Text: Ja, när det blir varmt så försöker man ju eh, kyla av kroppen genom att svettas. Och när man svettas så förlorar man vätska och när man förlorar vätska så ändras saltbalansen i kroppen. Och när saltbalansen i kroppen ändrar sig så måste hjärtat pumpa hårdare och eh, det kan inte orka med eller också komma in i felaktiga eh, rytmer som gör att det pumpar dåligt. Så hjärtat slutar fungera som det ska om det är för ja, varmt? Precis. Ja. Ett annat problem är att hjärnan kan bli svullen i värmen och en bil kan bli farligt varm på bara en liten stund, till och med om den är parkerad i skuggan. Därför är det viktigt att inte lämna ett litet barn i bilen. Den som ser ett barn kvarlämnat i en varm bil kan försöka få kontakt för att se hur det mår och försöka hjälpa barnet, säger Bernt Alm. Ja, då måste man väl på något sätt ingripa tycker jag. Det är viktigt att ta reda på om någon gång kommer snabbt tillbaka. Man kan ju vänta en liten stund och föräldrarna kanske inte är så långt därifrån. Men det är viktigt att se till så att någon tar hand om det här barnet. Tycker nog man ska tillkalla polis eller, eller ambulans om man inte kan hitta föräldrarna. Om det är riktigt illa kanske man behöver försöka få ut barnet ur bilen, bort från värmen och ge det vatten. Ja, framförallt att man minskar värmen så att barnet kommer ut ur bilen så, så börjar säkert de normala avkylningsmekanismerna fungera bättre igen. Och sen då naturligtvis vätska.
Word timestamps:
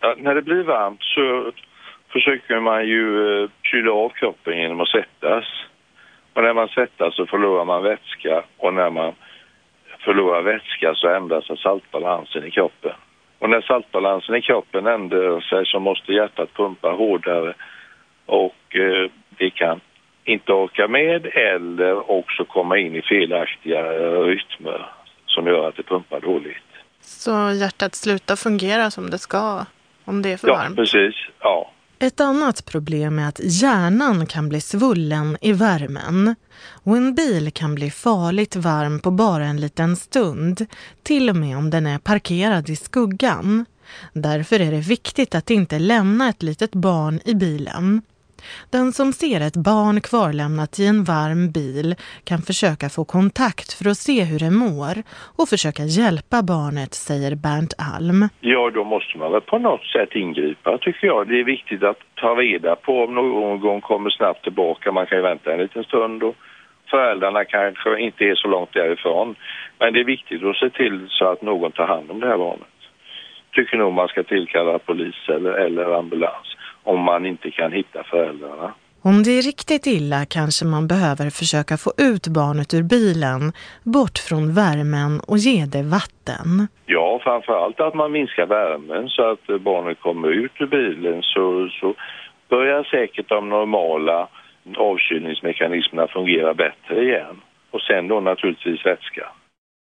Ja, 0.00 0.14
när 0.18 0.34
det 0.34 0.42
blir 0.42 0.62
varmt 0.62 1.02
så 1.02 1.52
försöker 2.12 2.60
man 2.60 2.86
ju 2.86 3.42
eh, 3.42 3.50
kyla 3.62 3.92
av 3.92 4.08
kroppen 4.08 4.58
genom 4.58 4.80
att 4.80 4.88
svettas. 4.88 5.44
Och 6.32 6.42
när 6.42 6.54
man 6.54 6.68
svettas 6.68 7.16
så 7.16 7.26
förlorar 7.26 7.64
man 7.64 7.82
vätska 7.82 8.42
och 8.56 8.74
när 8.74 8.90
man 8.90 9.12
förlorar 9.98 10.42
vätska 10.42 10.94
så 10.94 11.08
ändras 11.08 11.60
saltbalansen 11.62 12.44
i 12.44 12.50
kroppen. 12.50 12.92
Och 13.38 13.50
när 13.50 13.60
saltbalansen 13.60 14.34
i 14.34 14.42
kroppen 14.42 14.86
ändrar 14.86 15.40
sig 15.40 15.66
så 15.66 15.80
måste 15.80 16.12
hjärtat 16.12 16.54
pumpa 16.54 16.90
hårdare 16.90 17.54
och 18.26 18.76
eh, 18.76 19.10
det 19.28 19.50
kan 19.50 19.80
inte 20.24 20.52
orka 20.52 20.88
med 20.88 21.26
eller 21.26 22.10
också 22.10 22.44
komma 22.44 22.78
in 22.78 22.96
i 22.96 23.02
felaktiga 23.02 23.92
eh, 23.92 24.20
rytmer 24.20 24.90
som 25.26 25.46
gör 25.46 25.68
att 25.68 25.76
det 25.76 25.82
pumpar 25.82 26.20
dåligt. 26.20 26.56
Så 27.00 27.30
hjärtat 27.52 27.94
slutar 27.94 28.36
fungera 28.36 28.90
som 28.90 29.10
det 29.10 29.18
ska 29.18 29.64
om 30.08 30.22
det 30.22 30.32
är 30.32 30.36
för 30.36 30.48
ja, 30.48 30.54
varmt? 30.54 30.76
Precis. 30.76 31.14
Ja. 31.40 31.72
Ett 31.98 32.20
annat 32.20 32.64
problem 32.64 33.18
är 33.18 33.28
att 33.28 33.40
hjärnan 33.42 34.26
kan 34.26 34.48
bli 34.48 34.60
svullen 34.60 35.36
i 35.40 35.52
värmen 35.52 36.34
och 36.84 36.96
en 36.96 37.14
bil 37.14 37.50
kan 37.52 37.74
bli 37.74 37.90
farligt 37.90 38.56
varm 38.56 39.00
på 39.00 39.10
bara 39.10 39.44
en 39.44 39.60
liten 39.60 39.96
stund, 39.96 40.66
till 41.02 41.30
och 41.30 41.36
med 41.36 41.56
om 41.56 41.70
den 41.70 41.86
är 41.86 41.98
parkerad 41.98 42.70
i 42.70 42.76
skuggan. 42.76 43.64
Därför 44.12 44.60
är 44.60 44.72
det 44.72 44.80
viktigt 44.80 45.34
att 45.34 45.50
inte 45.50 45.78
lämna 45.78 46.28
ett 46.28 46.42
litet 46.42 46.72
barn 46.72 47.20
i 47.24 47.34
bilen. 47.34 48.02
Den 48.72 48.92
som 48.92 49.12
ser 49.12 49.40
ett 49.40 49.56
barn 49.56 50.00
kvarlämnat 50.00 50.78
i 50.78 50.86
en 50.86 51.04
varm 51.04 51.52
bil 51.52 51.94
kan 52.24 52.38
försöka 52.38 52.88
få 52.88 53.04
kontakt 53.04 53.72
för 53.78 53.90
att 53.90 53.96
se 54.08 54.24
hur 54.24 54.38
det 54.38 54.50
mår 54.50 54.94
och 55.38 55.48
försöka 55.48 55.82
hjälpa 55.82 56.42
barnet, 56.42 56.94
säger 56.94 57.34
Bernt 57.44 57.74
Alm. 57.96 58.28
Ja, 58.40 58.70
då 58.70 58.84
måste 58.84 59.18
man 59.18 59.32
väl 59.32 59.40
på 59.40 59.58
något 59.58 59.86
sätt 59.94 60.12
ingripa 60.12 60.78
tycker 60.78 61.06
jag. 61.06 61.28
Det 61.28 61.40
är 61.40 61.44
viktigt 61.44 61.82
att 61.82 62.00
ta 62.14 62.34
reda 62.34 62.76
på 62.76 63.04
om 63.04 63.14
någon 63.14 63.60
gång 63.60 63.80
kommer 63.80 64.10
snabbt 64.10 64.42
tillbaka. 64.42 64.92
Man 64.92 65.06
kan 65.06 65.18
ju 65.18 65.22
vänta 65.22 65.52
en 65.52 65.58
liten 65.58 65.84
stund 65.84 66.22
och 66.22 66.36
föräldrarna 66.90 67.44
kanske 67.44 68.00
inte 68.00 68.24
är 68.24 68.34
så 68.34 68.48
långt 68.48 68.72
därifrån. 68.72 69.36
Men 69.78 69.92
det 69.92 70.00
är 70.00 70.04
viktigt 70.04 70.44
att 70.44 70.56
se 70.56 70.70
till 70.70 71.06
så 71.08 71.24
att 71.32 71.42
någon 71.42 71.72
tar 71.72 71.86
hand 71.86 72.10
om 72.10 72.20
det 72.20 72.26
här 72.26 72.38
barnet. 72.38 72.68
Tycker 73.52 73.76
nog 73.76 73.92
man 73.92 74.08
ska 74.08 74.22
tillkalla 74.22 74.78
polis 74.78 75.28
eller, 75.28 75.50
eller 75.50 75.98
ambulans 75.98 76.48
om 76.92 77.00
man 77.00 77.26
inte 77.26 77.50
kan 77.50 77.72
hitta 77.72 78.02
föräldrarna. 78.02 78.74
Om 79.02 79.22
det 79.22 79.30
är 79.38 79.42
riktigt 79.42 79.86
illa 79.86 80.20
kanske 80.36 80.64
man 80.64 80.88
behöver 80.88 81.30
försöka 81.30 81.76
få 81.76 81.90
ut 82.10 82.26
barnet 82.28 82.74
ur 82.74 82.82
bilen, 82.82 83.52
bort 83.82 84.18
från 84.28 84.54
värmen 84.54 85.20
och 85.30 85.38
ge 85.38 85.64
det 85.74 85.82
vatten. 85.82 86.68
Ja, 86.86 87.20
framförallt 87.22 87.80
att 87.80 87.94
man 87.94 88.12
minskar 88.12 88.46
värmen 88.46 89.08
så 89.08 89.22
att 89.32 89.46
barnet 89.60 90.00
kommer 90.00 90.28
ut 90.28 90.52
ur 90.58 90.66
bilen 90.66 91.22
så, 91.22 91.68
så 91.80 91.94
börjar 92.48 92.82
säkert 92.84 93.28
de 93.28 93.48
normala 93.48 94.28
avkylningsmekanismerna 94.76 96.08
fungera 96.08 96.54
bättre 96.54 97.02
igen. 97.02 97.36
Och 97.70 97.80
sen 97.80 98.08
då 98.08 98.20
naturligtvis 98.20 98.86
vätska. 98.86 99.26